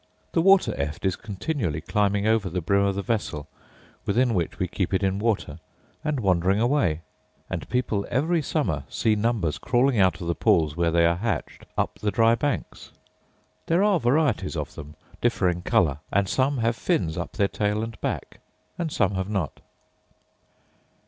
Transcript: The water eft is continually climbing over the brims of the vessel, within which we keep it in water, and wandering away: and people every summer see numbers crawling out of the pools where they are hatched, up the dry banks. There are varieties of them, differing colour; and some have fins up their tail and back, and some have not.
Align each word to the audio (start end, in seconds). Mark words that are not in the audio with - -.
The 0.31 0.41
water 0.41 0.73
eft 0.77 1.05
is 1.05 1.15
continually 1.15 1.79
climbing 1.79 2.25
over 2.25 2.49
the 2.49 2.59
brims 2.59 2.89
of 2.89 2.95
the 2.95 3.01
vessel, 3.03 3.47
within 4.03 4.33
which 4.33 4.57
we 4.57 4.67
keep 4.67 4.95
it 4.95 5.03
in 5.03 5.19
water, 5.19 5.59
and 6.03 6.21
wandering 6.21 6.59
away: 6.59 7.01
and 7.51 7.69
people 7.69 8.07
every 8.09 8.41
summer 8.41 8.83
see 8.89 9.15
numbers 9.15 9.59
crawling 9.59 9.99
out 9.99 10.19
of 10.19 10.25
the 10.25 10.33
pools 10.33 10.75
where 10.75 10.89
they 10.89 11.05
are 11.05 11.17
hatched, 11.17 11.65
up 11.77 11.99
the 11.99 12.09
dry 12.09 12.33
banks. 12.33 12.91
There 13.67 13.83
are 13.83 13.99
varieties 13.99 14.57
of 14.57 14.73
them, 14.73 14.95
differing 15.21 15.61
colour; 15.61 15.99
and 16.11 16.27
some 16.27 16.57
have 16.57 16.75
fins 16.75 17.15
up 17.15 17.33
their 17.33 17.47
tail 17.47 17.83
and 17.83 18.01
back, 18.01 18.39
and 18.79 18.91
some 18.91 19.13
have 19.13 19.29
not. 19.29 19.61